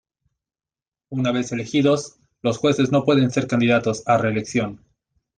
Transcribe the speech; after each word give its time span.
Una 1.11 1.31
vez 1.31 1.51
elegidos, 1.51 2.15
los 2.41 2.57
jueces 2.57 2.91
no 2.91 3.05
pueden 3.05 3.29
ser 3.29 3.45
candidatos 3.45 4.01
a 4.07 4.17
reelección. 4.17 4.83